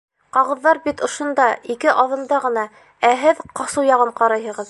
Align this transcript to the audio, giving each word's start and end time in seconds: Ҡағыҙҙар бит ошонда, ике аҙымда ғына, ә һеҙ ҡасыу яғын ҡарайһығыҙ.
Ҡағыҙҙар 0.35 0.79
бит 0.85 1.03
ошонда, 1.07 1.45
ике 1.75 1.93
аҙымда 2.05 2.41
ғына, 2.47 2.65
ә 3.11 3.15
һеҙ 3.27 3.45
ҡасыу 3.61 3.87
яғын 3.93 4.17
ҡарайһығыҙ. 4.23 4.59